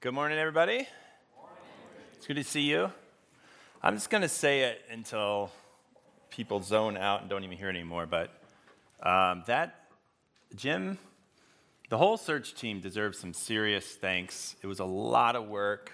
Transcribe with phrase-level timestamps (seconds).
[0.00, 0.86] Good morning, everybody.
[2.16, 2.92] It's good to see you.
[3.82, 5.50] I'm just going to say it until
[6.30, 8.06] people zone out and don't even hear it anymore.
[8.06, 8.30] But
[9.02, 9.88] um, that,
[10.54, 10.98] Jim,
[11.88, 14.54] the whole search team deserves some serious thanks.
[14.62, 15.90] It was a lot of work,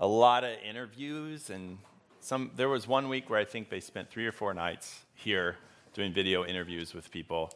[0.00, 1.78] a lot of interviews, and
[2.18, 2.50] some.
[2.56, 5.54] There was one week where I think they spent three or four nights here
[5.94, 7.52] doing video interviews with people.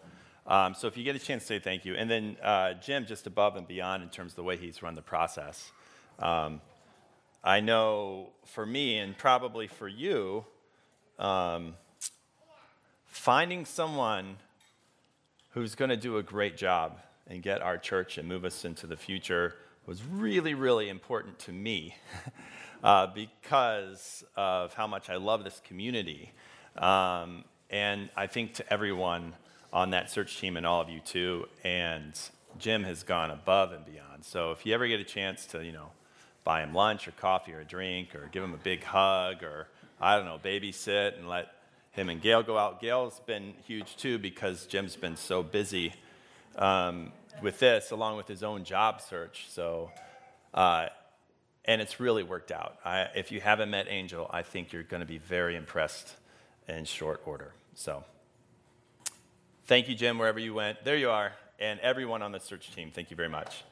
[0.46, 1.96] Um, so if you get a chance, say thank you.
[1.96, 4.94] And then uh, Jim, just above and beyond in terms of the way he's run
[4.94, 5.72] the process.
[6.20, 6.60] Um,
[7.42, 10.44] I know for me, and probably for you,
[11.18, 11.74] um,
[13.06, 14.36] finding someone
[15.50, 18.86] who's going to do a great job and get our church and move us into
[18.86, 19.54] the future
[19.86, 21.96] was really, really important to me
[22.84, 26.32] uh, because of how much I love this community.
[26.76, 29.34] Um, and I think to everyone
[29.72, 31.46] on that search team and all of you too.
[31.64, 32.18] And
[32.58, 34.24] Jim has gone above and beyond.
[34.24, 35.90] So if you ever get a chance to, you know,
[36.44, 39.68] buy him lunch or coffee or a drink or give him a big hug or,
[40.00, 41.52] I don't know, babysit and let
[41.92, 42.80] him and Gail go out.
[42.80, 45.92] Gail's been huge too because Jim's been so busy
[46.56, 49.46] um, with this along with his own job search.
[49.48, 49.90] So,
[50.54, 50.86] uh,
[51.64, 52.76] and it's really worked out.
[52.84, 56.14] I, if you haven't met Angel, I think you're going to be very impressed
[56.68, 57.52] in short order.
[57.74, 58.04] So,
[59.66, 60.84] thank you, Jim, wherever you went.
[60.84, 61.32] There you are.
[61.58, 63.62] And everyone on the search team, thank you very much.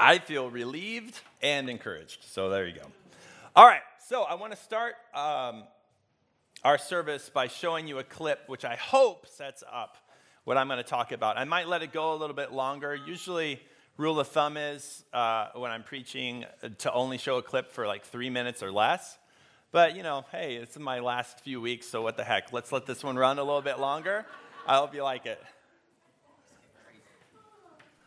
[0.00, 2.24] I feel relieved and encouraged.
[2.24, 2.86] So there you go.
[3.54, 5.64] All right, so I want to start um,
[6.64, 9.98] our service by showing you a clip which I hope sets up
[10.44, 11.36] what I'm going to talk about.
[11.36, 12.94] I might let it go a little bit longer.
[12.94, 13.60] Usually,
[13.98, 17.86] rule of thumb is uh, when I'm preaching uh, to only show a clip for
[17.86, 19.18] like three minutes or less.
[19.70, 22.54] But you know, hey, it's my last few weeks, so what the heck?
[22.54, 24.24] Let's let this one run a little bit longer.
[24.66, 25.42] I hope you like it.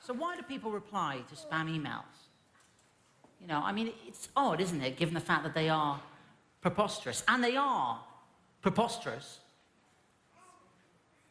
[0.05, 2.03] So why do people reply to spam emails?
[3.39, 5.97] You know, I mean, it's odd, isn't it, given the fact that they are
[6.59, 7.23] preposterous.
[7.29, 8.01] And they are
[8.61, 9.39] preposterous.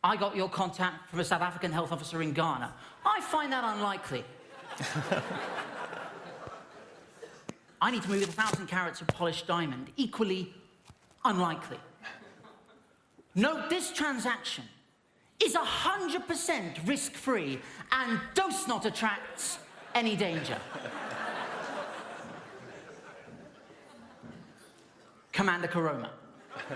[0.02, 2.72] I got your contact from a South African health officer in Ghana.
[3.04, 4.24] I find that unlikely.
[7.82, 9.91] I need to move a thousand carats of polished diamond.
[9.97, 10.54] Equally
[11.26, 11.78] unlikely.
[13.34, 14.64] Note this transaction
[15.42, 17.58] is 100% risk free
[17.91, 19.58] and does not attract
[19.94, 20.58] any danger.
[25.32, 26.10] Commander Corona.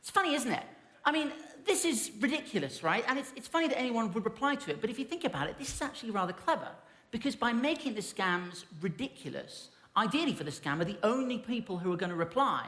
[0.00, 0.64] it's funny, isn't it?
[1.04, 1.30] I mean,
[1.64, 3.04] this is ridiculous, right?
[3.08, 5.48] And it's, it's funny that anyone would reply to it, but if you think about
[5.48, 6.68] it, this is actually rather clever
[7.10, 11.96] because by making the scams ridiculous, ideally for the scammer, the only people who are
[11.96, 12.66] going to reply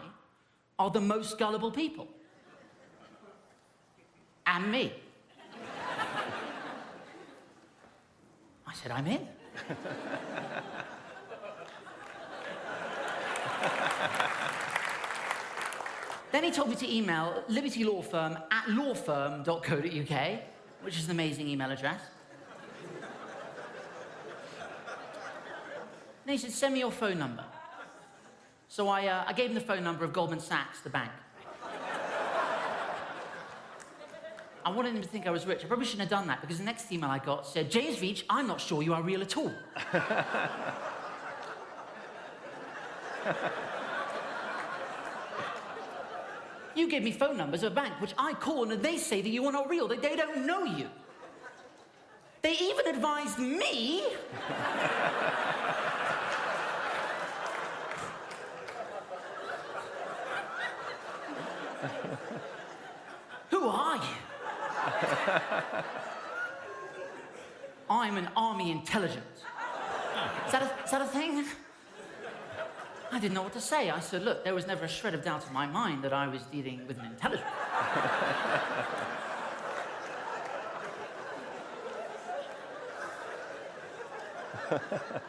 [0.78, 2.06] are the most gullible people
[4.46, 4.92] and me.
[8.66, 9.26] I said, I'm in.
[16.32, 20.40] then he told me to email Liberty Law Firm at lawfirm.co.uk,
[20.82, 22.00] which is an amazing email address.
[26.24, 27.44] then he said, send me your phone number.
[28.68, 31.10] So I, uh, I gave him the phone number of Goldman Sachs, the bank.
[34.66, 35.64] I wanted him to think I was rich.
[35.64, 38.24] I probably shouldn't have done that because the next email I got said, James Veitch,
[38.28, 39.52] I'm not sure you are real at all.
[46.74, 49.28] you gave me phone numbers of a bank which I call and they say that
[49.28, 50.90] you are not real, they don't know you.
[52.42, 54.02] They even advised me
[63.50, 64.25] Who are you?
[67.88, 69.42] I'm an army intelligence.
[70.46, 71.44] Is that, a, is that a thing?
[73.12, 73.90] I didn't know what to say.
[73.90, 76.26] I said, look, there was never a shred of doubt in my mind that I
[76.26, 77.48] was dealing with an intelligence.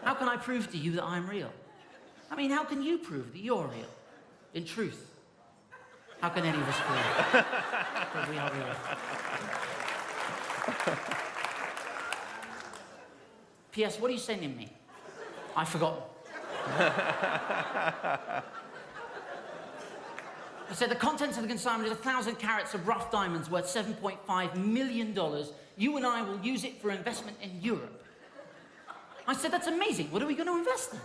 [0.03, 1.51] how can I prove to you that I'm real?
[2.31, 3.89] I mean, how can you prove that you're real?
[4.53, 5.16] In truth,
[6.21, 7.45] how can any of us prove
[8.13, 8.65] that we are real?
[13.71, 13.99] P.S.
[13.99, 14.69] What are you sending me?
[15.55, 16.09] I forgot.
[20.69, 23.65] I said the contents of the consignment is a thousand carats of rough diamonds worth
[23.65, 25.15] $7.5 million.
[25.77, 28.03] You and I will use it for investment in Europe.
[29.27, 30.11] I said, that's amazing.
[30.11, 30.99] What are we going to invest in?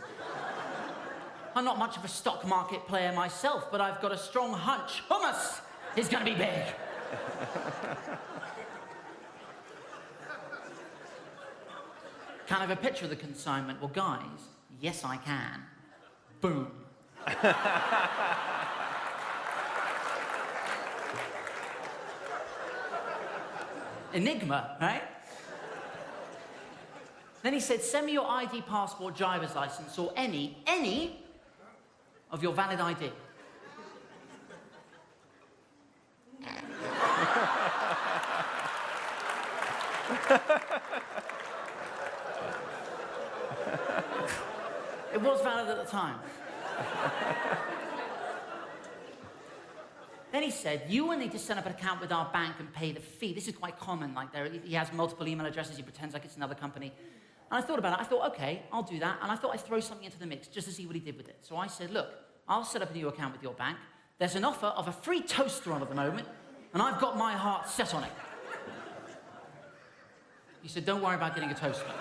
[1.55, 5.03] I'm not much of a stock market player myself, but I've got a strong hunch
[5.09, 5.61] hummus
[5.97, 6.49] is going to be big.
[12.47, 13.79] kind of a picture of the consignment.
[13.81, 14.49] Well, guys,
[14.81, 15.63] yes, I can.
[16.41, 16.71] Boom.
[24.15, 25.03] Enigma, right?
[27.43, 31.22] Then he said, send me your ID, passport, driver's license, or any, any
[32.33, 33.13] of your valid ID.
[45.13, 46.19] it was valid at the time.
[50.33, 52.73] Then he said, You will need to set up an account with our bank and
[52.73, 53.35] pay the fee.
[53.35, 54.15] This is quite common.
[54.15, 56.93] Like, there, he has multiple email addresses, he pretends like it's another company.
[57.53, 58.01] And I thought about it.
[58.01, 59.19] I thought, okay, I'll do that.
[59.21, 61.19] And I thought I'd throw something into the mix just to see what he did
[61.19, 61.37] with it.
[61.43, 62.09] So I said, Look,
[62.49, 63.77] I'll set up a new account with your bank.
[64.19, 66.27] There's an offer of a free toaster on at the moment,
[66.73, 68.13] and I've got my heart set on it.
[70.63, 71.85] He said, Don't worry about getting a toaster.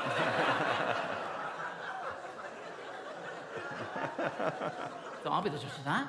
[5.21, 6.07] so I'll be the judge of that.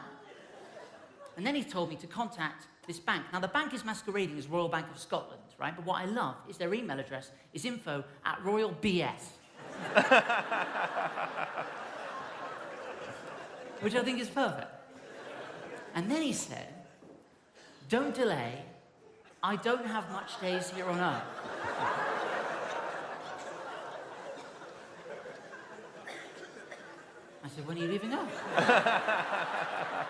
[1.36, 3.24] And then he told me to contact this bank.
[3.32, 5.74] Now, the bank is masquerading as Royal Bank of Scotland, right?
[5.74, 9.38] But what I love is their email address is info at Royal BS.
[13.80, 14.68] Which I think is perfect.
[15.94, 16.68] And then he said,
[17.88, 18.64] Don't delay.
[19.42, 21.22] I don't have much days here on earth.
[27.44, 29.98] I said, When are you leaving earth?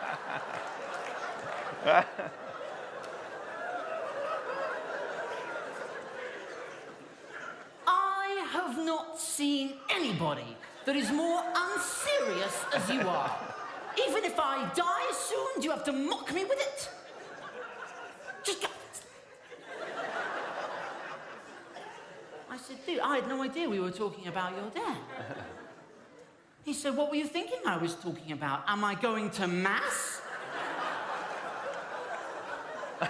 [7.86, 13.36] I have not seen anybody that is more unserious as you are.
[14.06, 16.90] Even if I die soon, do you have to mock me with it?
[18.44, 18.68] Just go.
[22.50, 24.98] I said, dude, I had no idea we were talking about your dad.
[26.64, 28.62] He said, What were you thinking I was talking about?
[28.68, 30.11] Am I going to Mass?
[33.02, 33.06] I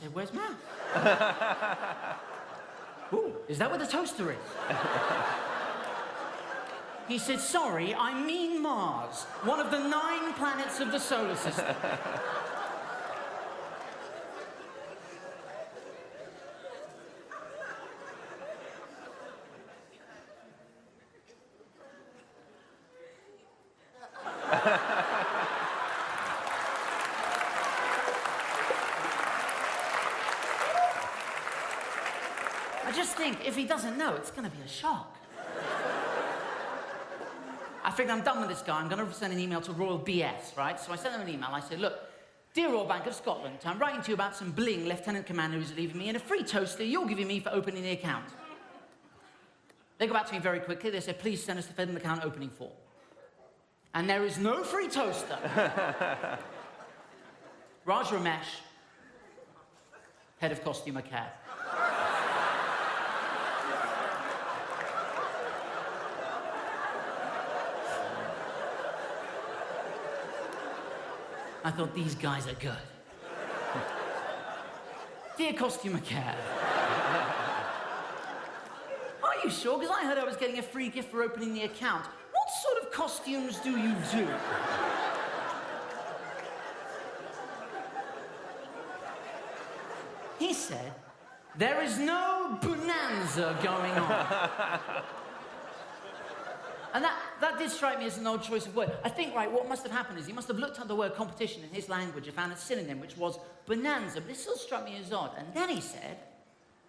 [0.00, 0.54] said, Where's Mass?
[3.12, 4.38] Ooh, is that where the toaster is?
[7.08, 11.74] he said, Sorry, I mean Mars, one of the nine planets of the solar system.
[32.90, 35.16] I just think if he doesn't know, it's going to be a shock.
[37.82, 38.78] I figured I'm done with this guy.
[38.78, 40.78] I'm going to send an email to Royal BS, right?
[40.78, 41.50] So I sent them an email.
[41.52, 41.98] I said, look,
[42.52, 45.74] dear Royal Bank of Scotland, I'm writing to you about some bling Lieutenant Commander who's
[45.74, 48.26] leaving me and a free toaster you're giving me for opening the account.
[49.98, 50.90] They go back to me very quickly.
[50.90, 52.70] They said, please send us the Federal account opening form.
[53.94, 55.38] And there is no free toaster.
[57.84, 58.60] Raj Ramesh,
[60.38, 61.32] head of costume care.
[71.62, 72.72] I thought these guys are good.
[75.36, 76.36] Dear Costumer Care.
[79.22, 79.78] Are you sure?
[79.78, 82.04] Because I heard I was getting a free gift for opening the account.
[82.04, 84.26] What sort of costumes do you do?
[90.38, 90.92] He said,
[91.58, 94.80] There is no bonanza going on.
[96.92, 98.90] And that, that did strike me as an odd choice of word.
[99.04, 101.14] I think, right, what must have happened is he must have looked up the word
[101.14, 104.84] competition in his language and found a synonym, which was bonanza, but it still struck
[104.84, 105.32] me as odd.
[105.38, 106.18] And then he said,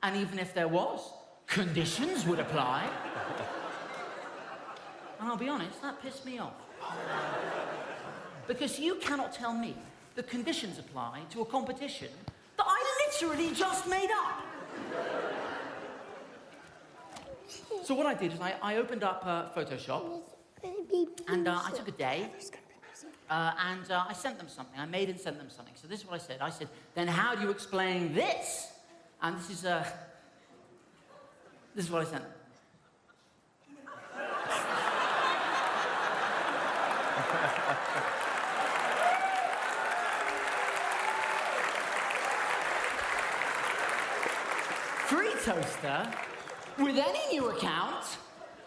[0.02, 1.14] and even if there was,
[1.46, 2.84] conditions would apply.
[5.20, 6.54] and I'll be honest, that pissed me off.
[8.48, 9.76] Because you cannot tell me
[10.16, 12.10] the conditions apply to a competition
[12.58, 14.42] that I literally just made up.
[17.84, 20.04] So what I did is I, I opened up uh, Photoshop
[21.28, 22.30] and uh, I took a day
[23.30, 24.80] uh, and uh, I sent them something.
[24.80, 25.74] I made and sent them something.
[25.76, 26.38] So this is what I said.
[26.42, 28.68] I said, then how do you explain this?
[29.22, 29.86] And this is, uh,
[31.74, 32.26] this is what I sent.
[45.08, 46.08] Free toaster
[46.84, 48.18] with any new account,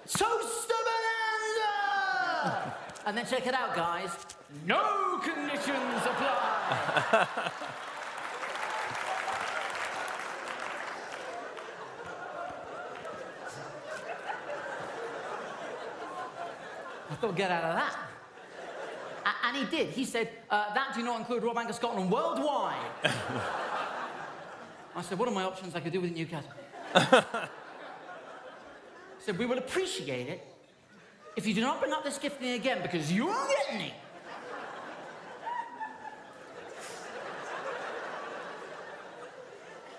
[0.06, 2.75] Toaster Bonanza!
[3.06, 4.11] and then check it out, guys.
[4.66, 7.26] No conditions apply.
[17.11, 17.97] I thought, get out of that.
[19.44, 19.90] And he did.
[19.90, 22.76] He said, uh, that do not include Royal Bank of Scotland worldwide.
[24.97, 26.50] I said, what are my options I could do with Newcastle?
[29.25, 30.47] said, we will appreciate it
[31.35, 33.35] if you do not bring up this gift thing again because you're
[33.66, 33.95] getting it.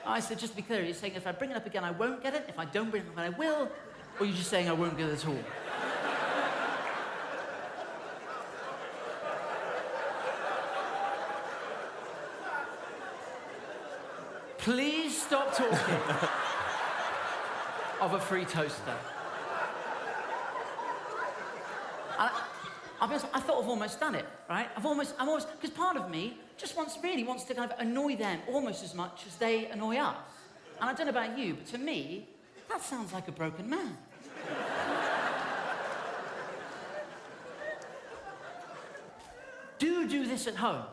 [0.05, 1.89] I said, just to be clear, you're saying if I bring it up again, I
[1.89, 2.46] won't get it.
[2.48, 3.72] If I don't bring it up, I will.
[4.20, 5.39] Or you're just saying I won't get it at all.
[14.60, 15.96] Please stop talking
[18.01, 18.96] of a free toaster.
[22.17, 22.44] I,
[23.05, 24.67] Honest, I thought I've almost done it, right?
[24.75, 27.79] I've almost, I'm almost, because part of me just wants, really wants to kind of
[27.79, 30.15] annoy them almost as much as they annoy us.
[30.81, 32.27] And I don't know about you, but to me,
[32.67, 33.95] that sounds like a broken man.
[39.77, 40.85] do do this at home.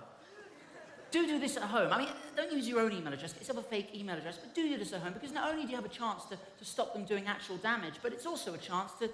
[1.11, 1.95] Do do this at home.
[1.95, 3.35] I mean, don't use your own email address.
[3.41, 5.71] It's a fake email address, but do do this at home because not only do
[5.71, 8.59] you have a chance to, to stop them doing actual damage, but it's also a
[8.59, 9.09] chance to,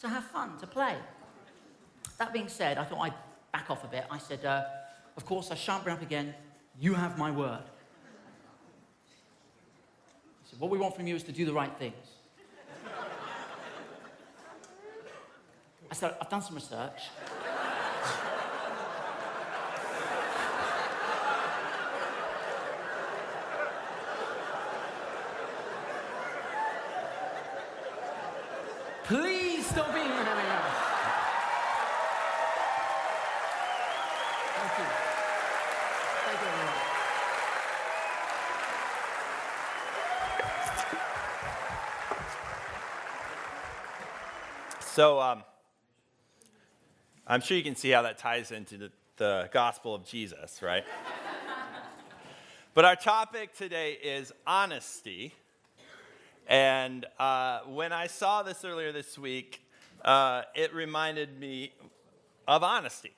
[0.00, 0.96] to have fun, to play.
[2.18, 3.14] That being said, I thought I'd
[3.52, 4.04] back off a bit.
[4.10, 4.64] I said, uh,
[5.16, 6.34] of course, I shan't bring up again.
[6.78, 7.62] You have my word.
[10.40, 11.94] I said, what we want from you is to do the right things.
[15.90, 17.02] I said, I've done some research.
[29.04, 30.92] Please stop being an us.
[34.56, 34.84] Thank you.
[36.24, 36.92] Thank you, everyone.
[45.02, 45.42] So um,
[47.26, 50.84] I'm sure you can see how that ties into the, the gospel of Jesus, right?
[52.74, 55.34] but our topic today is honesty.
[56.46, 59.66] And uh, when I saw this earlier this week,
[60.04, 61.72] uh, it reminded me
[62.46, 63.10] of honesty.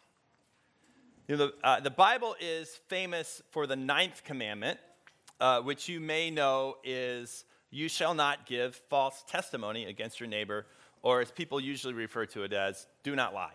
[1.28, 4.78] You know, the, uh, the Bible is famous for the ninth commandment,
[5.38, 10.64] uh, which you may know is you shall not give false testimony against your neighbor,
[11.04, 13.52] or as people usually refer to it as, do not lie.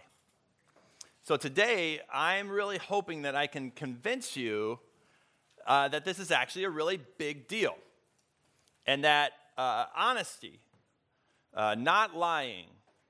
[1.24, 4.80] So today, I'm really hoping that I can convince you
[5.66, 7.76] uh, that this is actually a really big deal
[8.86, 10.60] and that uh, honesty,
[11.56, 12.68] uh, not lying,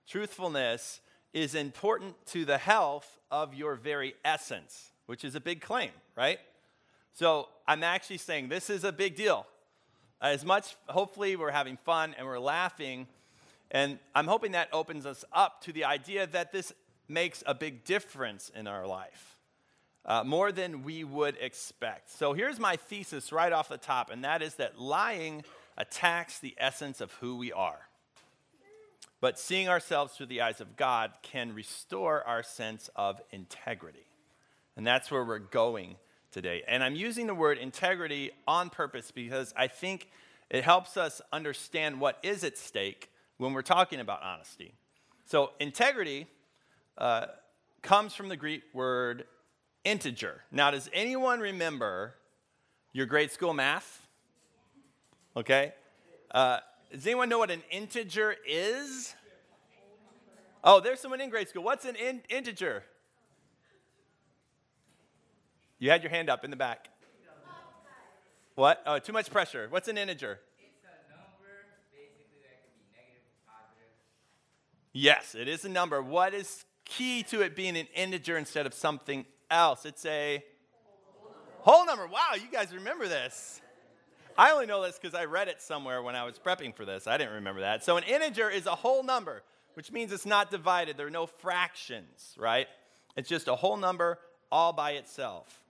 [0.07, 1.01] truthfulness
[1.33, 6.39] is important to the health of your very essence, which is a big claim, right?
[7.11, 9.45] So I'm actually saying this is a big deal.
[10.21, 13.07] As much, hopefully, we're having fun and we're laughing.
[13.71, 16.73] And I'm hoping that opens us up to the idea that this
[17.07, 19.37] makes a big difference in our life,
[20.05, 22.11] uh, more than we would expect.
[22.11, 25.43] So here's my thesis right off the top, and that is that lying
[25.77, 27.79] attacks the essence of who we are.
[29.21, 34.05] But seeing ourselves through the eyes of God can restore our sense of integrity.
[34.77, 35.97] And that's where we're going
[36.31, 36.63] today.
[36.67, 40.09] And I'm using the word integrity on purpose because I think
[40.49, 44.75] it helps us understand what is at stake when we're talking about honesty.
[45.25, 46.27] So, integrity
[46.97, 47.25] uh,
[47.81, 49.25] comes from the Greek word
[49.83, 50.41] integer.
[50.51, 52.13] Now, does anyone remember
[52.93, 54.05] your grade school math?
[55.35, 55.73] Okay.
[56.29, 56.59] Uh,
[56.91, 59.15] does anyone know what an integer is?
[60.63, 61.63] Oh, there's someone in grade school.
[61.63, 62.83] What's an in- integer?
[65.79, 66.89] You had your hand up in the back.
[68.55, 68.83] What?
[68.85, 69.67] Oh, too much pressure.
[69.69, 70.41] What's an integer?
[70.59, 71.63] It's a number,
[71.95, 73.95] basically, that could be negative or positive.
[74.93, 76.01] Yes, it is a number.
[76.01, 79.85] What is key to it being an integer instead of something else?
[79.85, 80.43] It's a
[81.59, 82.07] whole number.
[82.07, 83.61] Wow, you guys remember this.
[84.37, 87.07] I only know this because I read it somewhere when I was prepping for this.
[87.07, 87.83] I didn't remember that.
[87.83, 89.43] So, an integer is a whole number,
[89.73, 90.97] which means it's not divided.
[90.97, 92.67] There are no fractions, right?
[93.17, 94.17] It's just a whole number
[94.51, 95.61] all by itself.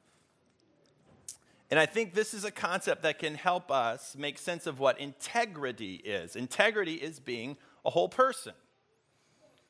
[1.71, 4.99] And I think this is a concept that can help us make sense of what
[4.99, 6.35] integrity is.
[6.35, 8.53] Integrity is being a whole person,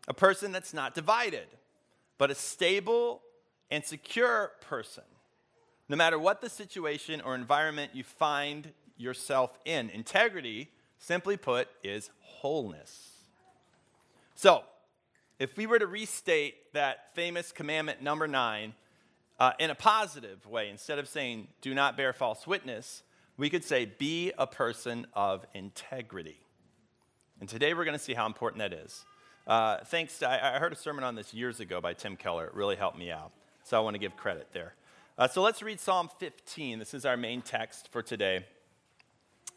[0.09, 1.47] a person that's not divided,
[2.17, 3.21] but a stable
[3.69, 5.03] and secure person.
[5.87, 12.09] No matter what the situation or environment you find yourself in, integrity, simply put, is
[12.21, 13.11] wholeness.
[14.35, 14.63] So,
[15.37, 18.73] if we were to restate that famous commandment number nine
[19.39, 23.03] uh, in a positive way, instead of saying, do not bear false witness,
[23.37, 26.39] we could say, be a person of integrity.
[27.39, 29.05] And today we're going to see how important that is.
[29.49, 32.45] Uh, thanks, to, I, I, heard a sermon on this years ago by Tim Keller.
[32.45, 33.31] It really helped me out.
[33.63, 34.75] So I want to give credit there.
[35.17, 36.77] Uh, so let's read Psalm 15.
[36.77, 38.45] This is our main text for today.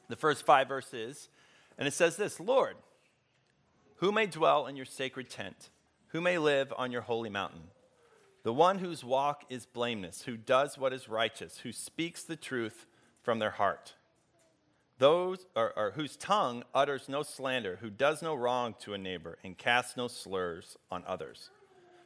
[0.09, 1.29] The first five verses.
[1.77, 2.77] And it says this Lord,
[3.97, 5.69] who may dwell in your sacred tent?
[6.09, 7.65] Who may live on your holy mountain?
[8.45, 12.87] The one whose walk is blameless, who does what is righteous, who speaks the truth
[13.23, 13.93] from their heart.
[15.03, 19.37] Those or, or, whose tongue utters no slander, who does no wrong to a neighbor
[19.43, 21.51] and casts no slurs on others,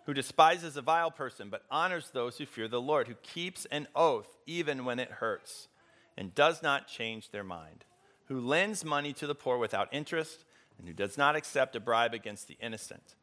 [0.06, 3.86] who despises a vile person but honors those who fear the Lord, who keeps an
[3.94, 5.68] oath even when it hurts
[6.16, 7.84] and does not change their mind,
[8.28, 10.46] who lends money to the poor without interest
[10.78, 13.14] and who does not accept a bribe against the innocent.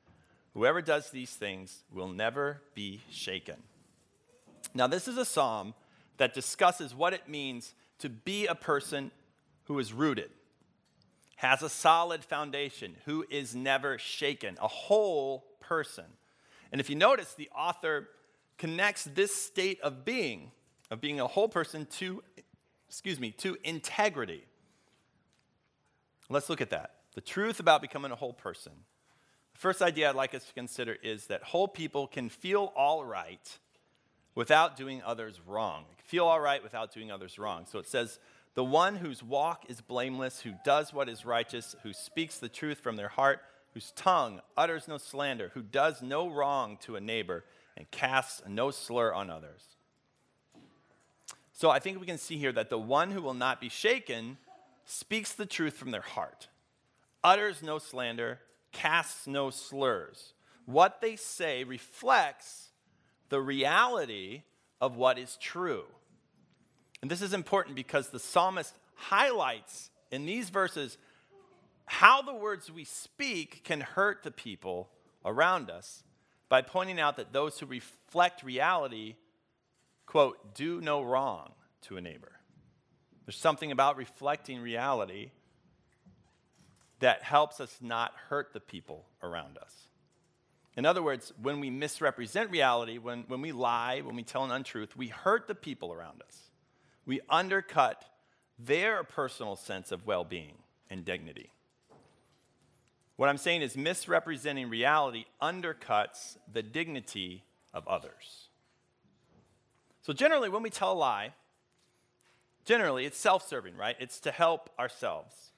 [0.54, 3.64] Whoever does these things will never be shaken.
[4.76, 5.74] Now, this is a psalm
[6.18, 9.10] that discusses what it means to be a person
[9.66, 10.30] who is rooted,
[11.36, 16.06] has a solid foundation, who is never shaken, a whole person.
[16.72, 18.10] And if you notice, the author
[18.58, 20.52] connects this state of being,
[20.90, 22.24] of being a whole person, to,
[22.88, 24.44] excuse me, to integrity.
[26.30, 26.96] Let's look at that.
[27.16, 28.72] The truth about becoming a whole person.
[29.54, 33.06] The first idea I'd like us to consider is that whole people can feel all
[33.06, 33.60] right
[34.36, 35.86] without doing others wrong.
[36.06, 37.66] Feel all right without doing others wrong.
[37.70, 38.20] So it says,
[38.56, 42.80] the one whose walk is blameless, who does what is righteous, who speaks the truth
[42.80, 43.42] from their heart,
[43.74, 47.44] whose tongue utters no slander, who does no wrong to a neighbor,
[47.76, 49.64] and casts no slur on others.
[51.52, 54.38] So I think we can see here that the one who will not be shaken
[54.86, 56.48] speaks the truth from their heart,
[57.24, 58.40] utters no slander,
[58.72, 60.34] casts no slurs.
[60.66, 62.70] What they say reflects
[63.30, 64.44] the reality
[64.80, 65.86] of what is true.
[67.04, 70.98] And this is important because the psalmist highlights in these verses
[71.84, 74.88] how the words we speak can hurt the people
[75.26, 76.06] around us
[76.48, 79.16] by pointing out that those who reflect reality,
[80.06, 82.32] quote, do no wrong to a neighbor.
[83.26, 85.32] There's something about reflecting reality
[87.00, 89.90] that helps us not hurt the people around us.
[90.78, 94.52] In other words, when we misrepresent reality, when, when we lie, when we tell an
[94.52, 96.44] untruth, we hurt the people around us
[97.06, 98.06] we undercut
[98.58, 100.54] their personal sense of well being
[100.90, 101.52] and dignity.
[103.16, 108.50] What I'm saying is, misrepresenting reality undercuts the dignity of others.
[110.02, 111.34] So, generally, when we tell a lie,
[112.66, 113.96] generally it's self serving, right?
[114.00, 115.52] It's to help ourselves.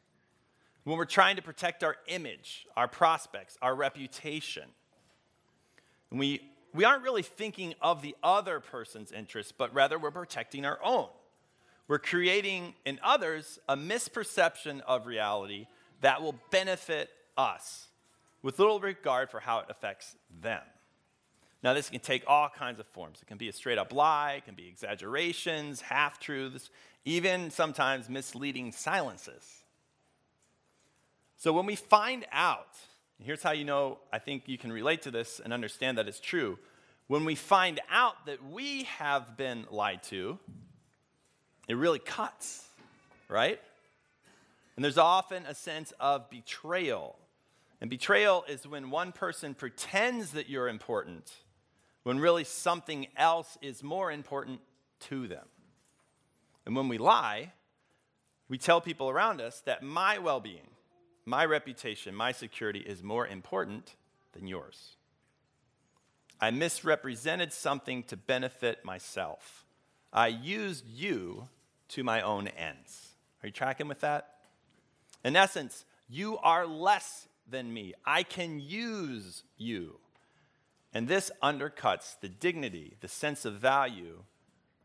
[0.84, 4.66] When we're trying to protect our image, our prospects, our reputation,
[6.12, 6.42] we,
[6.74, 11.08] we aren't really thinking of the other person's interests, but rather we're protecting our own.
[11.88, 15.68] We're creating in others a misperception of reality
[16.02, 17.88] that will benefit us
[18.42, 20.62] with little regard for how it affects them.
[21.64, 23.20] Now, this can take all kinds of forms.
[23.22, 26.70] It can be a straight up lie, it can be exaggerations, half truths,
[27.06, 29.64] even sometimes misleading silences.
[31.38, 32.78] So, when we find out,
[33.20, 36.20] here's how you know I think you can relate to this and understand that it's
[36.20, 36.60] true.
[37.08, 40.40] When we find out that we have been lied to,
[41.68, 42.68] it really cuts,
[43.30, 43.60] right?
[44.76, 47.18] And there's often a sense of betrayal.
[47.82, 51.32] And betrayal is when one person pretends that you're important
[52.06, 54.62] when really something else is more important
[55.00, 55.48] to them.
[56.64, 57.52] And when we lie,
[58.48, 60.68] we tell people around us that my well being,
[61.26, 63.96] my reputation, my security is more important
[64.34, 64.98] than yours.
[66.40, 69.66] I misrepresented something to benefit myself.
[70.14, 71.48] I used you
[71.90, 73.10] to my own ends.
[73.44, 74.36] Are you tracking with that?
[75.24, 77.94] In essence, you are less than me.
[78.06, 80.00] I can use you.
[80.94, 84.24] And this undercuts the dignity, the sense of value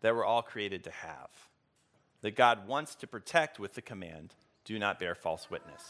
[0.00, 1.30] that we're all created to have,
[2.22, 4.34] that God wants to protect with the command
[4.64, 5.82] do not bear false witness.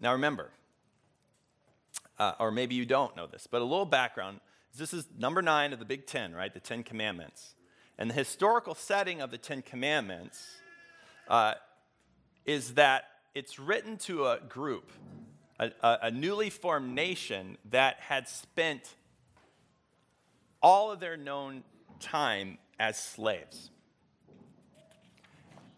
[0.00, 0.50] Now remember,
[2.18, 4.40] uh, or maybe you don't know this, but a little background.
[4.76, 6.52] This is number nine of the Big Ten, right?
[6.52, 7.54] The Ten Commandments.
[7.98, 10.44] And the historical setting of the Ten Commandments
[11.28, 11.54] uh,
[12.44, 14.90] is that it's written to a group,
[15.58, 18.94] a, a, a newly formed nation that had spent
[20.62, 21.64] all of their known
[22.00, 23.70] time as slaves.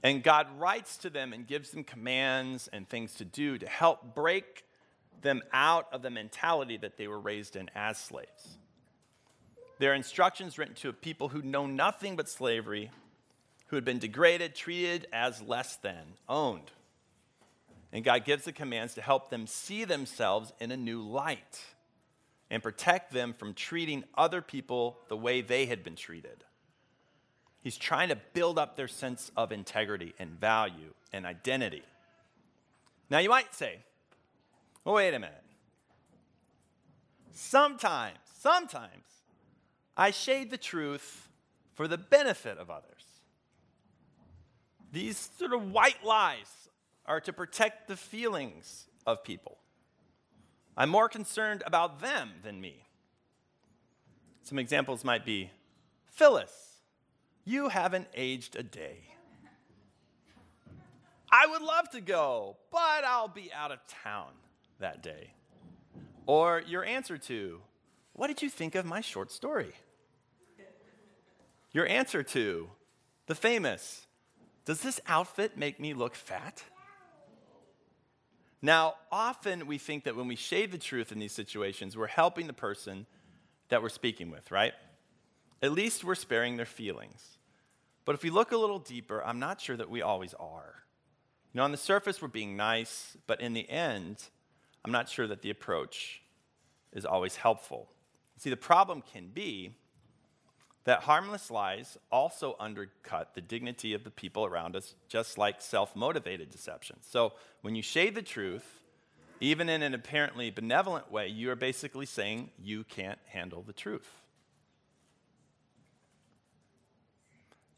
[0.03, 4.14] And God writes to them and gives them commands and things to do to help
[4.14, 4.64] break
[5.22, 8.59] them out of the mentality that they were raised in as slaves.
[9.79, 12.91] Their instructions written to people who know nothing but slavery,
[13.69, 16.71] who had been degraded, treated as less than, owned.
[17.93, 21.63] And God gives the commands to help them see themselves in a new light
[22.51, 26.45] and protect them from treating other people the way they had been treated.
[27.63, 31.83] He's trying to build up their sense of integrity and value and identity.
[33.09, 33.79] Now, you might say,
[34.85, 35.43] wait a minute.
[37.33, 38.91] Sometimes, sometimes,
[39.96, 41.28] I shade the truth
[41.74, 43.04] for the benefit of others.
[44.92, 46.68] These sort of white lies
[47.07, 49.59] are to protect the feelings of people.
[50.76, 52.87] I'm more concerned about them than me.
[54.42, 55.50] Some examples might be
[56.11, 56.80] Phyllis,
[57.44, 58.98] you haven't aged a day.
[61.30, 64.28] I would love to go, but I'll be out of town
[64.78, 65.33] that day.
[66.26, 67.61] Or your answer to,
[68.12, 69.74] What did you think of my short story?
[71.75, 72.71] Your answer to,
[73.27, 74.07] the famous,
[74.65, 76.63] Does this outfit make me look fat?
[78.63, 82.47] Now, often we think that when we shade the truth in these situations, we're helping
[82.47, 83.05] the person
[83.69, 84.73] that we're speaking with, right?
[85.61, 87.39] At least we're sparing their feelings.
[88.07, 90.77] But if we look a little deeper, I'm not sure that we always are.
[91.53, 94.23] You know, on the surface, we're being nice, but in the end,
[94.83, 96.23] I'm not sure that the approach
[96.93, 97.91] is always helpful.
[98.39, 99.77] See, the problem can be
[100.85, 105.97] that harmless lies also undercut the dignity of the people around us, just like self
[105.97, 106.97] motivated deception.
[107.01, 108.83] So when you shade the truth,
[109.40, 114.09] even in an apparently benevolent way, you are basically saying you can't handle the truth.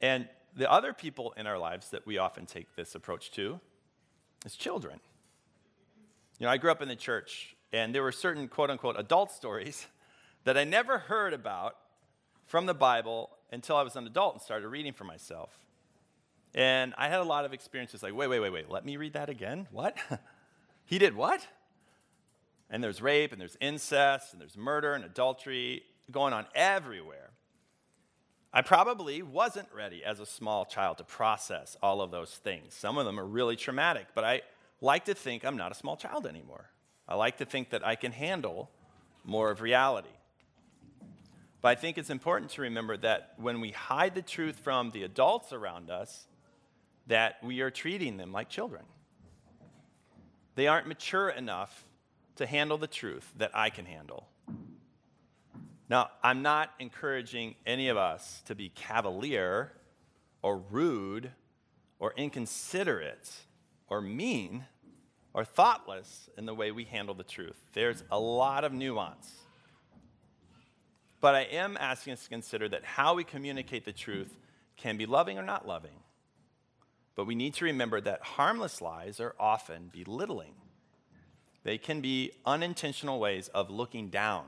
[0.00, 3.60] And the other people in our lives that we often take this approach to
[4.44, 5.00] is children.
[6.38, 9.30] You know, I grew up in the church, and there were certain quote unquote adult
[9.30, 9.86] stories
[10.44, 11.76] that I never heard about
[12.46, 15.58] from the Bible until I was an adult and started reading for myself.
[16.54, 19.12] And I had a lot of experiences like, wait, wait, wait, wait, let me read
[19.12, 19.66] that again?
[19.70, 19.96] What?
[20.86, 21.46] he did what?
[22.70, 27.30] And there's rape, and there's incest, and there's murder and adultery going on everywhere.
[28.52, 32.74] I probably wasn't ready as a small child to process all of those things.
[32.74, 34.42] Some of them are really traumatic, but I
[34.80, 36.70] like to think I'm not a small child anymore.
[37.06, 38.70] I like to think that I can handle
[39.24, 40.08] more of reality.
[41.66, 45.02] But I think it's important to remember that when we hide the truth from the
[45.02, 46.28] adults around us,
[47.08, 48.84] that we are treating them like children.
[50.54, 51.84] They aren't mature enough
[52.36, 54.28] to handle the truth that I can handle.
[55.88, 59.72] Now, I'm not encouraging any of us to be cavalier
[60.42, 61.32] or rude
[61.98, 63.28] or inconsiderate
[63.88, 64.66] or mean
[65.34, 67.58] or thoughtless in the way we handle the truth.
[67.72, 69.45] There's a lot of nuance.
[71.20, 74.36] But I am asking us to consider that how we communicate the truth
[74.76, 75.98] can be loving or not loving.
[77.14, 80.54] But we need to remember that harmless lies are often belittling.
[81.64, 84.44] They can be unintentional ways of looking down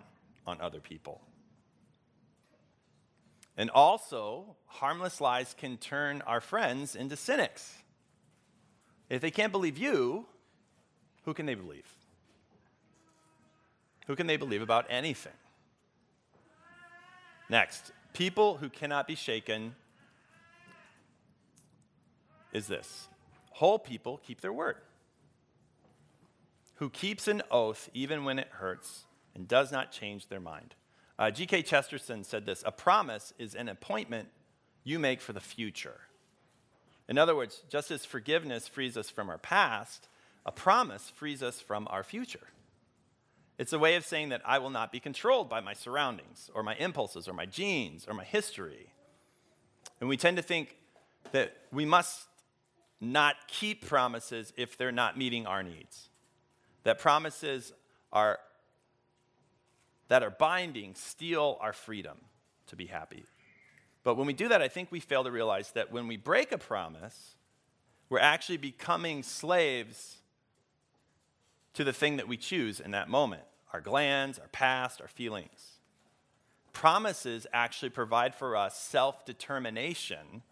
[0.46, 1.22] on other people.
[3.56, 7.72] And also, harmless lies can turn our friends into cynics.
[9.08, 10.26] If they can't believe you,
[11.24, 11.86] who can they believe?
[14.06, 15.32] Who can they believe about anything?
[17.48, 19.74] Next, people who cannot be shaken
[22.52, 23.08] is this
[23.50, 24.76] whole people keep their word.
[26.76, 30.74] Who keeps an oath even when it hurts and does not change their mind.
[31.18, 31.62] Uh, G.K.
[31.62, 34.28] Chesterton said this A promise is an appointment
[34.84, 36.00] you make for the future.
[37.08, 40.08] In other words, just as forgiveness frees us from our past,
[40.46, 42.46] a promise frees us from our future.
[43.58, 46.62] It's a way of saying that I will not be controlled by my surroundings or
[46.62, 48.92] my impulses or my genes or my history.
[50.00, 50.76] And we tend to think
[51.32, 52.28] that we must
[53.00, 56.08] not keep promises if they're not meeting our needs.
[56.84, 57.72] That promises
[58.12, 58.38] are
[60.06, 62.16] that are binding steal our freedom
[62.68, 63.24] to be happy.
[64.04, 66.50] But when we do that, I think we fail to realize that when we break
[66.50, 67.34] a promise,
[68.08, 70.16] we're actually becoming slaves
[71.74, 75.78] to the thing that we choose in that moment our glands, our past, our feelings.
[76.72, 80.42] Promises actually provide for us self determination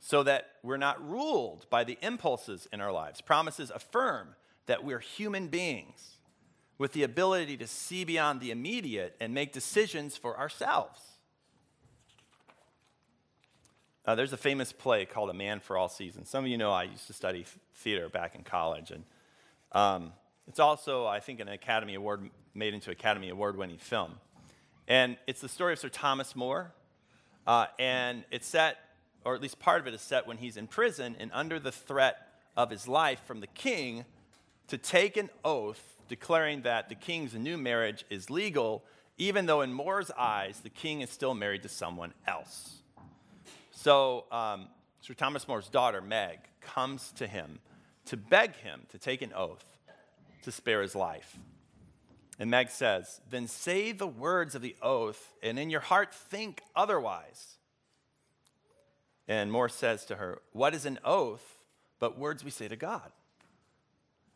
[0.00, 3.22] so that we're not ruled by the impulses in our lives.
[3.22, 4.34] Promises affirm
[4.66, 6.18] that we're human beings
[6.76, 11.00] with the ability to see beyond the immediate and make decisions for ourselves.
[14.06, 16.28] Uh, there's a famous play called A Man for All Seasons.
[16.28, 19.04] Some of you know I used to study theater back in college, and
[19.72, 20.12] um,
[20.46, 24.14] It's also, I think, an Academy Award made into Academy Award winning film.
[24.86, 26.72] And it's the story of Sir Thomas More.
[27.46, 28.78] Uh, and it's set,
[29.24, 31.72] or at least part of it is set when he's in prison and under the
[31.72, 32.16] threat
[32.56, 34.04] of his life from the king
[34.68, 38.84] to take an oath declaring that the king's new marriage is legal,
[39.16, 42.82] even though in More's eyes, the king is still married to someone else.
[43.70, 44.68] So, um,
[45.00, 47.58] Sir Thomas More's daughter, Meg, comes to him
[48.06, 49.73] to beg him to take an oath
[50.44, 51.36] to spare his life.
[52.38, 56.62] And Meg says, Then say the words of the oath, and in your heart think
[56.74, 57.56] otherwise.
[59.28, 61.58] And More says to her, What is an oath
[61.98, 63.12] but words we say to God?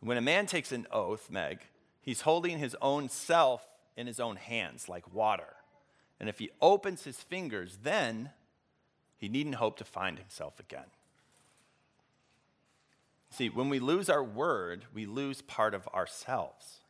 [0.00, 1.60] When a man takes an oath, Meg,
[2.00, 3.66] he's holding his own self
[3.96, 5.56] in his own hands like water.
[6.20, 8.30] And if he opens his fingers, then
[9.16, 10.86] he needn't hope to find himself again.
[13.30, 16.80] See, when we lose our word, we lose part of ourselves.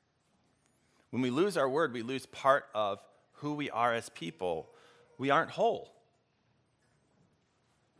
[1.10, 3.00] When we lose our word, we lose part of
[3.34, 4.68] who we are as people.
[5.16, 5.92] We aren't whole.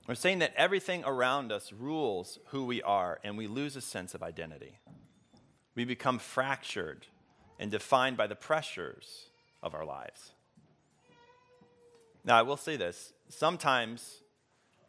[0.07, 4.15] We're saying that everything around us rules who we are, and we lose a sense
[4.15, 4.79] of identity.
[5.75, 7.07] We become fractured
[7.59, 9.27] and defined by the pressures
[9.63, 10.33] of our lives.
[12.25, 14.23] Now, I will say this sometimes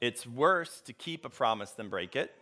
[0.01, 2.33] it's worse to keep a promise than break it.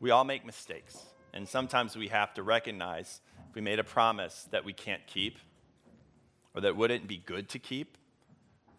[0.00, 0.96] We all make mistakes,
[1.32, 5.38] and sometimes we have to recognize if we made a promise that we can't keep
[6.54, 7.96] or that wouldn't be good to keep.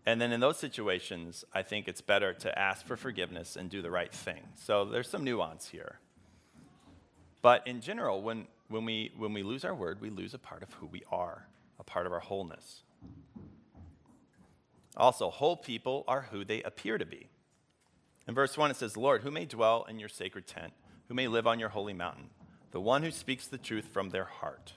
[0.05, 3.81] And then in those situations, I think it's better to ask for forgiveness and do
[3.81, 4.41] the right thing.
[4.55, 5.99] So there's some nuance here.
[7.41, 10.63] But in general, when, when, we, when we lose our word, we lose a part
[10.63, 11.47] of who we are,
[11.79, 12.83] a part of our wholeness.
[14.97, 17.29] Also, whole people are who they appear to be.
[18.27, 20.73] In verse 1, it says, Lord, who may dwell in your sacred tent?
[21.09, 22.29] Who may live on your holy mountain?
[22.71, 24.73] the one who speaks the truth from their heart.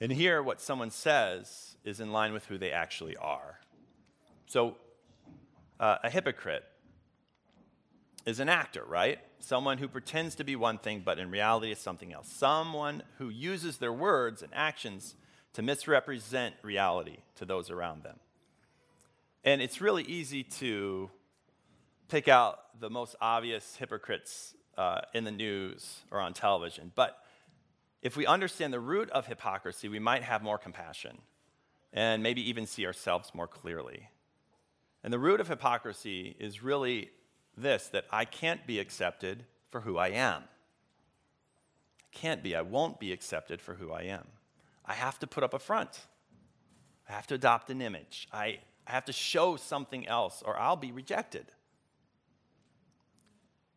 [0.00, 3.60] And here, what someone says is in line with who they actually are.
[4.46, 4.76] So,
[5.78, 6.64] uh, a hypocrite
[8.26, 9.18] is an actor, right?
[9.38, 12.28] Someone who pretends to be one thing, but in reality is something else.
[12.28, 15.16] Someone who uses their words and actions
[15.54, 18.18] to misrepresent reality to those around them.
[19.44, 21.10] And it's really easy to
[22.12, 26.92] pick out the most obvious hypocrites uh, in the news or on television.
[26.94, 27.16] But
[28.02, 31.16] if we understand the root of hypocrisy, we might have more compassion
[31.90, 34.10] and maybe even see ourselves more clearly.
[35.02, 37.08] And the root of hypocrisy is really
[37.56, 40.42] this that I can't be accepted for who I am.
[40.42, 44.26] I can't be, I won't be accepted for who I am.
[44.84, 45.98] I have to put up a front,
[47.08, 50.76] I have to adopt an image, I, I have to show something else, or I'll
[50.76, 51.46] be rejected.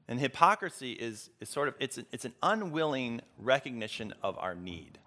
[0.07, 4.99] And hypocrisy is, is sort of, it's, a, it's an unwilling recognition of our need.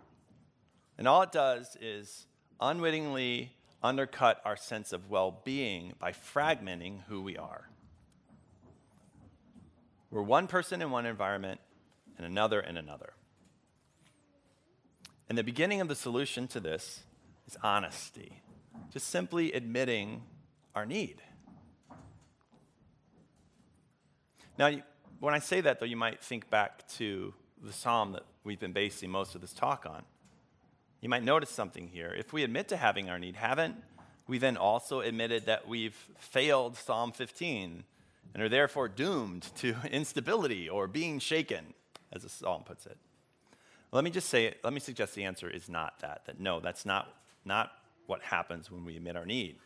[0.96, 2.26] And all it does is
[2.60, 7.68] unwittingly undercut our sense of well being by fragmenting who we are.
[10.10, 11.60] We're one person in one environment
[12.16, 13.12] and another in another.
[15.28, 17.00] And the beginning of the solution to this
[17.46, 18.40] is honesty,
[18.90, 20.22] just simply admitting
[20.74, 21.22] our need.
[24.58, 24.72] Now,
[25.20, 28.72] when I say that, though, you might think back to the psalm that we've been
[28.72, 30.02] basing most of this talk on.
[31.00, 32.12] You might notice something here.
[32.16, 33.76] If we admit to having our need, haven't
[34.26, 37.84] we then also admitted that we've failed Psalm 15
[38.34, 41.72] and are therefore doomed to instability or being shaken,
[42.12, 42.98] as the psalm puts it?
[43.90, 46.26] Let me just say, let me suggest the answer is not that.
[46.26, 47.08] That no, that's not,
[47.44, 47.70] not
[48.06, 49.56] what happens when we admit our need.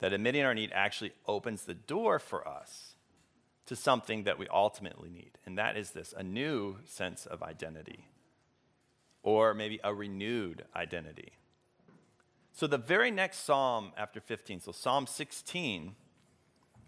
[0.00, 2.96] That admitting our need actually opens the door for us
[3.66, 8.06] to something that we ultimately need, and that is this a new sense of identity,
[9.22, 11.32] or maybe a renewed identity.
[12.52, 15.94] So, the very next psalm after 15, so Psalm 16,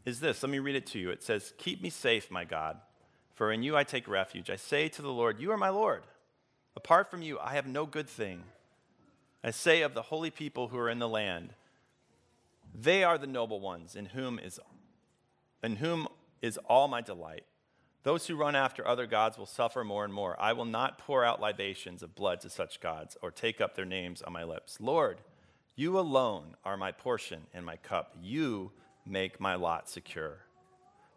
[0.04, 0.42] is this.
[0.42, 1.10] Let me read it to you.
[1.10, 2.78] It says, Keep me safe, my God,
[3.34, 4.50] for in you I take refuge.
[4.50, 6.02] I say to the Lord, You are my Lord.
[6.74, 8.44] Apart from you, I have no good thing.
[9.44, 11.54] I say of the holy people who are in the land,
[12.74, 14.58] they are the noble ones in whom is
[15.62, 16.08] in whom
[16.42, 17.44] is all my delight.
[18.02, 20.36] Those who run after other gods will suffer more and more.
[20.40, 23.84] I will not pour out libations of blood to such gods or take up their
[23.84, 24.78] names on my lips.
[24.80, 25.20] Lord,
[25.76, 28.16] you alone are my portion and my cup.
[28.20, 28.72] You
[29.06, 30.38] make my lot secure.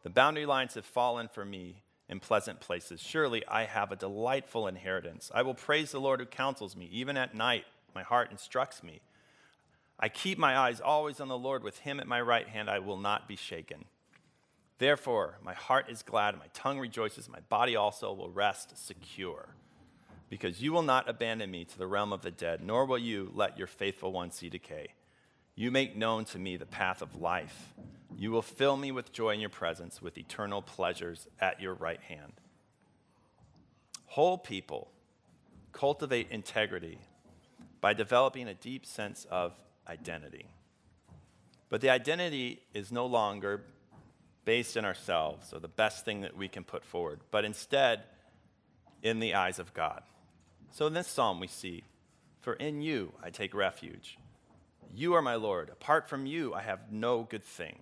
[0.04, 3.02] The boundary lines have fallen for me in pleasant places.
[3.02, 5.32] Surely I have a delightful inheritance.
[5.34, 6.88] I will praise the Lord who counsels me.
[6.92, 9.02] Even at night, my heart instructs me.
[10.00, 11.64] I keep my eyes always on the Lord.
[11.64, 13.86] With him at my right hand, I will not be shaken.
[14.78, 19.56] Therefore, my heart is glad, my tongue rejoices, my body also will rest secure.
[20.30, 23.32] because you will not abandon me to the realm of the dead, nor will you
[23.34, 24.88] let your faithful one see decay.
[25.56, 27.74] You make known to me the path of life.
[28.18, 32.02] You will fill me with joy in your presence, with eternal pleasures at your right
[32.02, 32.34] hand.
[34.08, 34.92] Whole people
[35.72, 37.00] cultivate integrity
[37.82, 39.54] by developing a deep sense of
[39.88, 40.48] identity.
[41.70, 43.64] But the identity is no longer
[44.46, 48.04] based in ourselves or the best thing that we can put forward, but instead
[49.02, 50.04] in the eyes of God.
[50.72, 51.84] So in this psalm, we see,
[52.42, 54.18] For in you I take refuge.
[54.94, 55.70] You are my Lord.
[55.70, 57.80] Apart from you, I have no good thing.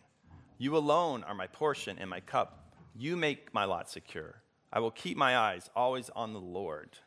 [0.57, 2.73] You alone are my portion and my cup.
[2.95, 4.41] You make my lot secure.
[4.71, 6.97] I will keep my eyes always on the Lord.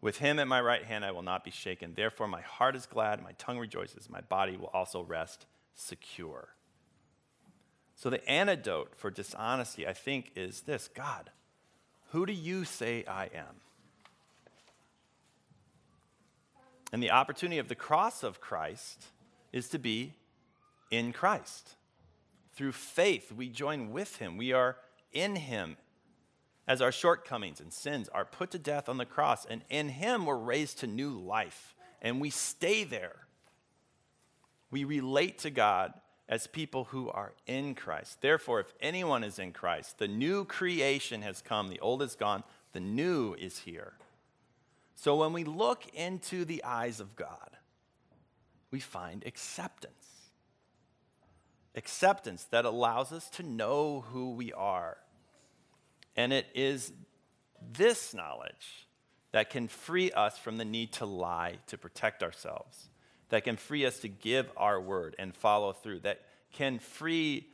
[0.00, 1.94] With him at my right hand, I will not be shaken.
[1.94, 6.48] Therefore, my heart is glad, my tongue rejoices, my body will also rest secure.
[7.96, 11.30] So, the antidote for dishonesty, I think, is this God,
[12.10, 13.60] who do you say I am?
[16.92, 19.06] And the opportunity of the cross of Christ
[19.52, 20.12] is to be
[20.90, 21.76] in Christ.
[22.54, 24.36] Through faith, we join with him.
[24.36, 24.76] We are
[25.12, 25.78] in him
[26.68, 29.46] as our shortcomings and sins are put to death on the cross.
[29.46, 31.74] And in him, we're raised to new life.
[32.02, 33.16] And we stay there.
[34.70, 35.94] We relate to God
[36.32, 38.22] as people who are in Christ.
[38.22, 41.68] Therefore, if anyone is in Christ, the new creation has come.
[41.68, 42.42] The old is gone,
[42.72, 43.92] the new is here.
[44.94, 47.50] So when we look into the eyes of God,
[48.70, 49.92] we find acceptance.
[51.74, 54.96] Acceptance that allows us to know who we are.
[56.16, 56.94] And it is
[57.74, 58.86] this knowledge
[59.32, 62.88] that can free us from the need to lie to protect ourselves,
[63.32, 66.20] that can free us to give our word and follow through, that
[66.52, 67.46] can free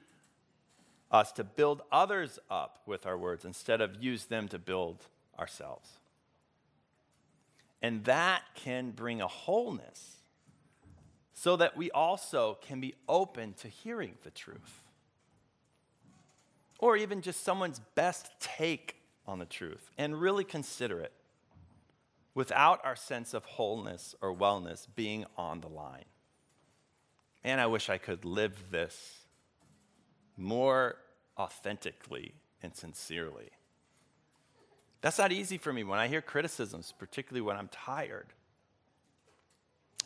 [1.09, 5.07] us to build others up with our words instead of use them to build
[5.38, 5.88] ourselves.
[7.81, 10.17] And that can bring a wholeness
[11.33, 14.83] so that we also can be open to hearing the truth.
[16.81, 18.97] Or even just someone's best take
[19.29, 21.12] on the truth and really consider it
[22.38, 26.05] without our sense of wholeness or wellness being on the line.
[27.42, 29.24] And I wish I could live this
[30.37, 30.94] more
[31.37, 33.51] authentically and sincerely.
[35.01, 38.29] That's not easy for me when I hear criticisms, particularly when I'm tired,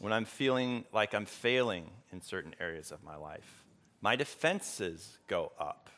[0.01, 3.63] when I'm feeling like I'm failing in certain areas of my life.
[4.01, 5.91] My defenses go up.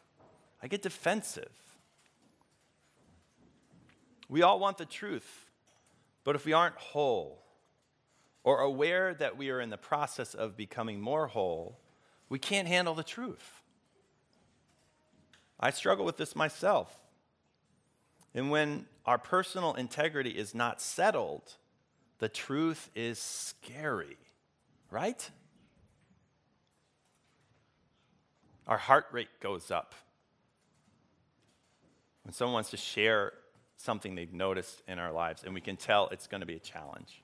[0.61, 1.53] I get defensive.
[4.29, 5.44] We all want the truth,
[6.25, 7.45] but if we aren't whole
[8.43, 11.79] or aware that we are in the process of becoming more whole,
[12.29, 13.63] we can't handle the truth.
[15.61, 16.93] I struggle with this myself.
[18.35, 21.55] And when our personal integrity is not settled,
[22.19, 24.17] the truth is scary,
[24.91, 25.31] right?
[28.67, 29.95] Our heart rate goes up.
[32.25, 33.35] When someone wants to share
[33.85, 36.61] something they've noticed in our lives, and we can tell it's going to be a
[36.61, 37.23] challenge.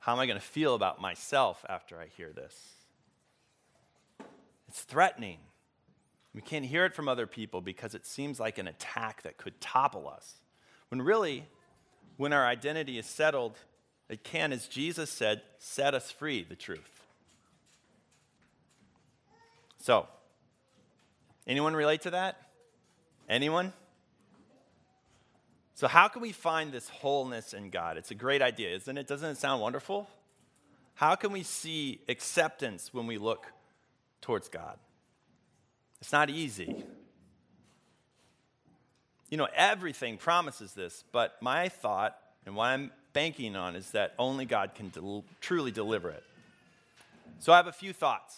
[0.00, 2.54] How am I going to feel about myself after I hear this?
[4.68, 5.38] It's threatening.
[6.34, 9.60] We can't hear it from other people because it seems like an attack that could
[9.60, 10.36] topple us.
[10.88, 11.46] When really,
[12.16, 13.58] when our identity is settled,
[14.08, 17.02] it can, as Jesus said, set us free, the truth.
[19.78, 20.06] So,
[21.46, 22.49] anyone relate to that?
[23.30, 23.72] Anyone?
[25.74, 27.96] So, how can we find this wholeness in God?
[27.96, 29.06] It's a great idea, isn't it?
[29.06, 30.10] Doesn't it sound wonderful?
[30.94, 33.46] How can we see acceptance when we look
[34.20, 34.78] towards God?
[36.00, 36.84] It's not easy.
[39.30, 44.12] You know, everything promises this, but my thought and what I'm banking on is that
[44.18, 46.24] only God can del- truly deliver it.
[47.38, 48.36] So I have a few thoughts.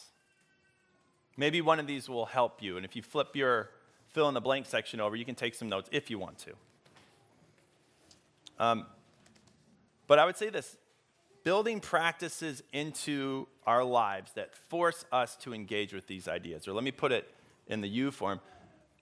[1.37, 2.77] Maybe one of these will help you.
[2.77, 3.71] And if you flip your
[4.13, 6.53] fill in the blank section over, you can take some notes if you want to.
[8.59, 8.87] Um,
[10.07, 10.77] but I would say this
[11.45, 16.69] building practices into our lives that force us to engage with these ideas.
[16.69, 17.29] Or let me put it
[17.67, 18.41] in the U form,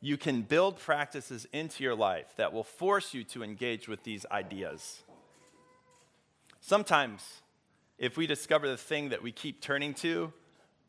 [0.00, 4.24] you can build practices into your life that will force you to engage with these
[4.30, 5.02] ideas.
[6.61, 7.42] Sometimes,
[7.98, 10.32] if we discover the thing that we keep turning to,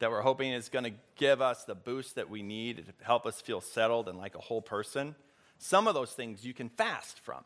[0.01, 3.25] that we're hoping is going to give us the boost that we need to help
[3.25, 5.15] us feel settled and like a whole person,
[5.57, 7.43] some of those things you can fast from.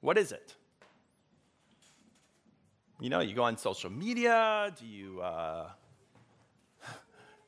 [0.00, 0.54] What is it?
[3.00, 5.68] You know, you go on social media, do you uh,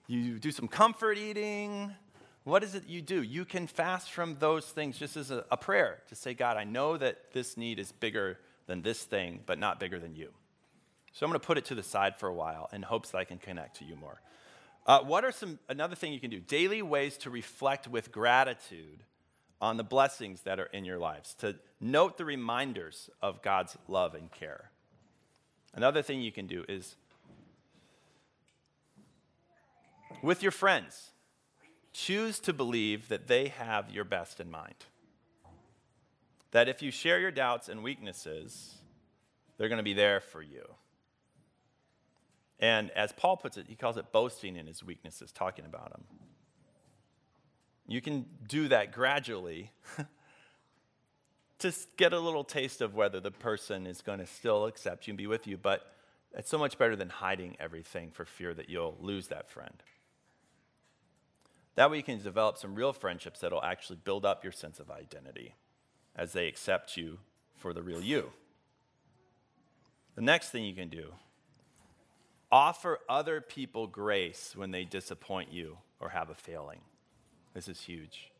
[0.07, 1.95] you do some comfort eating.
[2.43, 3.23] what is it you do?
[3.23, 6.65] You can fast from those things just as a, a prayer to say, God, I
[6.65, 10.31] know that this need is bigger than this thing, but not bigger than you.
[11.13, 13.19] So I'm going to put it to the side for a while in hopes that
[13.19, 14.21] I can connect to you more.
[14.87, 16.41] Uh, what are some, another thing you can do?
[16.41, 19.05] Daily ways to reflect with gratitude
[19.61, 24.15] on the blessings that are in your lives, to note the reminders of God's love
[24.15, 24.71] and care.
[25.75, 26.97] Another thing you can do is
[30.23, 31.11] with your friends,
[31.93, 34.75] choose to believe that they have your best in mind.
[36.53, 38.75] That if you share your doubts and weaknesses,
[39.57, 40.65] they're going to be there for you.
[42.61, 46.05] And as Paul puts it, he calls it boasting in his weaknesses, talking about them.
[47.89, 49.73] You can do that gradually
[51.59, 55.13] to get a little taste of whether the person is going to still accept you
[55.13, 55.95] and be with you, but
[56.37, 59.83] it's so much better than hiding everything for fear that you'll lose that friend.
[61.77, 64.91] That way, you can develop some real friendships that'll actually build up your sense of
[64.91, 65.55] identity
[66.15, 67.19] as they accept you
[67.57, 68.31] for the real you.
[70.15, 71.15] The next thing you can do
[72.53, 76.81] offer other people grace when they disappoint you or have a failing.
[77.55, 78.31] This is huge.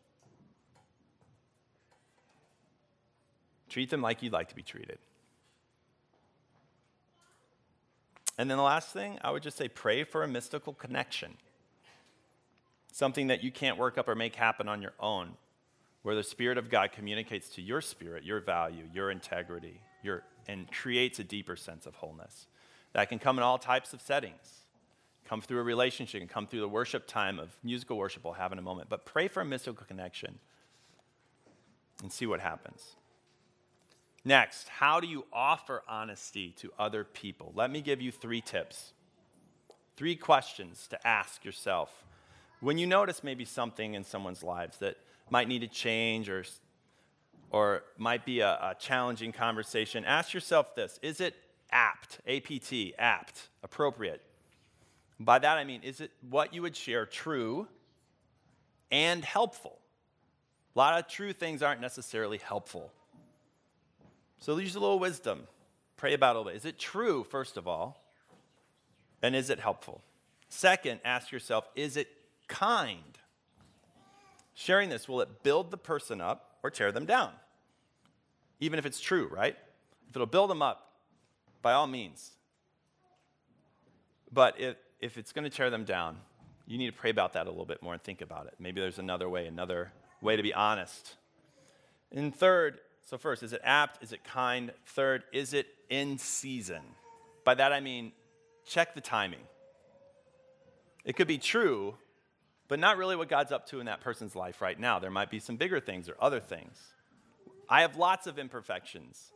[3.69, 4.99] Treat them like you'd like to be treated.
[8.37, 11.37] And then the last thing, I would just say pray for a mystical connection.
[12.91, 15.35] Something that you can't work up or make happen on your own,
[16.03, 20.71] where the Spirit of God communicates to your spirit, your value, your integrity, your, and
[20.73, 22.47] creates a deeper sense of wholeness.
[22.93, 24.61] That can come in all types of settings.
[25.29, 28.53] Come through a relationship and come through the worship time of musical worship we'll have
[28.53, 28.89] in a moment.
[28.89, 30.39] But pray for a mystical connection
[32.03, 32.97] and see what happens.
[34.25, 37.53] Next, how do you offer honesty to other people?
[37.55, 38.93] Let me give you three tips.
[39.97, 42.05] Three questions to ask yourself.
[42.61, 44.97] When you notice maybe something in someone's lives that
[45.31, 46.45] might need to change or,
[47.51, 51.35] or might be a, a challenging conversation, ask yourself this Is it
[51.73, 54.23] apt, APT, apt, appropriate.
[55.19, 57.69] By that I mean, is it what you would share true
[58.91, 59.79] and helpful?
[60.75, 62.93] A lot of true things aren't necessarily helpful.
[64.39, 65.43] So use a little wisdom.
[65.97, 66.57] Pray about it a little bit.
[66.57, 68.03] Is it true, first of all?
[69.23, 70.01] And is it helpful?
[70.49, 72.09] Second, ask yourself, is it
[72.49, 73.19] kind?
[74.55, 77.33] Sharing this, will it build the person up or tear them down?
[78.61, 79.57] Even if it's true, right?
[80.09, 80.90] If it'll build them up,
[81.63, 82.31] by all means.
[84.33, 86.17] But if, if it's going to tear them down,
[86.67, 88.55] you need to pray about that a little bit more and think about it.
[88.59, 89.93] Maybe there's another way, another
[90.23, 91.17] way to be honest.
[92.13, 94.03] And third, so first, is it apt?
[94.03, 94.73] Is it kind?
[94.87, 96.83] Third, is it in season?
[97.45, 98.13] By that I mean,
[98.67, 99.41] check the timing.
[101.05, 101.97] It could be true,
[102.69, 104.99] but not really what God's up to in that person's life right now.
[104.99, 106.79] There might be some bigger things or other things.
[107.69, 109.33] I have lots of imperfections.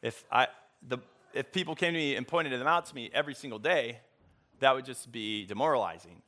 [0.00, 0.48] If I,
[0.86, 0.98] the,
[1.34, 3.98] if people came to me and pointed them out to me every single day,
[4.60, 6.22] that would just be demoralizing.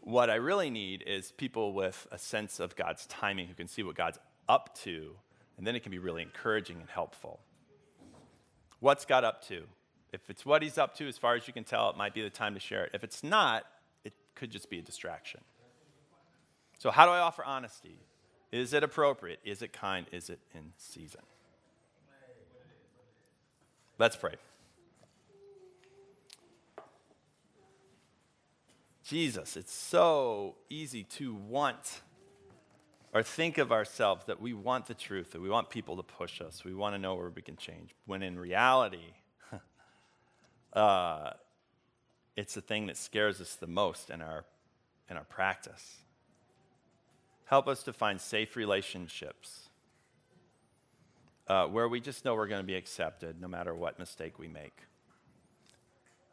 [0.00, 3.82] What I really need is people with a sense of God's timing who can see
[3.82, 4.18] what God's
[4.48, 5.16] up to,
[5.56, 7.40] and then it can be really encouraging and helpful.
[8.80, 9.64] What's God up to?
[10.12, 12.22] If it's what He's up to, as far as you can tell, it might be
[12.22, 12.90] the time to share it.
[12.94, 13.64] If it's not,
[14.04, 15.40] it could just be a distraction.
[16.78, 17.98] So, how do I offer honesty?
[18.52, 19.40] Is it appropriate?
[19.44, 20.06] Is it kind?
[20.12, 21.22] Is it in season?
[23.98, 24.34] Let's pray.
[29.04, 32.02] Jesus, it's so easy to want
[33.14, 36.42] or think of ourselves that we want the truth, that we want people to push
[36.42, 37.94] us, we want to know where we can change.
[38.04, 39.14] When in reality,
[40.74, 41.30] uh,
[42.36, 44.44] it's the thing that scares us the most in our,
[45.08, 46.02] in our practice.
[47.46, 49.65] Help us to find safe relationships
[51.48, 54.48] uh, where we just know we're going to be accepted no matter what mistake we
[54.48, 54.76] make.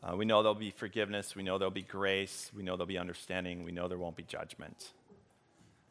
[0.03, 1.35] Uh, we know there'll be forgiveness.
[1.35, 2.51] We know there'll be grace.
[2.55, 3.63] We know there'll be understanding.
[3.63, 4.91] We know there won't be judgment.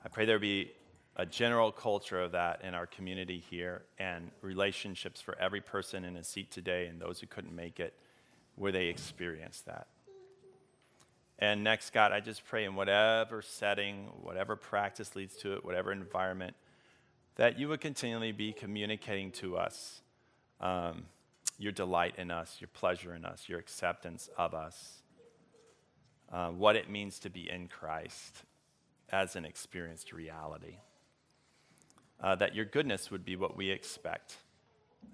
[0.05, 0.73] I pray there be
[1.17, 6.17] a general culture of that in our community here and relationships for every person in
[6.17, 7.95] a seat today and those who couldn't make it
[8.57, 9.87] where they experience that.
[11.39, 15.91] And next, God, I just pray in whatever setting, whatever practice leads to it, whatever
[15.91, 16.55] environment,
[17.37, 20.03] that you would continually be communicating to us
[20.61, 21.05] um,
[21.59, 25.03] your delight in us, your pleasure in us, your acceptance of us,
[26.33, 28.45] uh, what it means to be in Christ
[29.11, 30.77] as an experienced reality.
[32.21, 34.37] Uh, that your goodness would be what we expect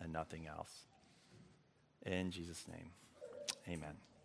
[0.01, 0.71] and nothing else.
[2.05, 2.91] In Jesus' name,
[3.67, 4.08] amen.